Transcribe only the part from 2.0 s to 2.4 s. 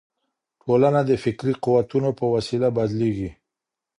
په